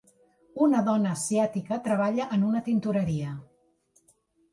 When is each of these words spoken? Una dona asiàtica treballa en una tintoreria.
Una 0.67 0.79
dona 0.85 1.11
asiàtica 1.17 1.77
treballa 1.87 2.27
en 2.37 2.47
una 2.47 2.61
tintoreria. 2.69 3.35